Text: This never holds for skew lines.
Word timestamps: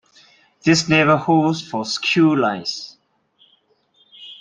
This 0.63 0.89
never 0.89 1.15
holds 1.15 1.61
for 1.61 1.85
skew 1.85 2.35
lines. 2.35 2.97